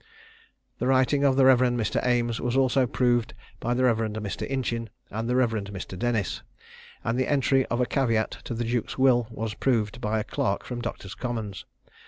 [0.79, 1.59] The writing of the Rev.
[1.59, 2.03] Mr.
[2.03, 3.97] Ames was also proved by the Rev.
[4.13, 4.49] Mr.
[4.49, 5.51] Inchin and the Rev.
[5.51, 5.95] Mr.
[5.95, 6.41] Dennis;
[7.03, 10.63] and the entry of a caveat to the duke's will was proved by a clerk
[10.65, 11.65] from Doctors' Commons.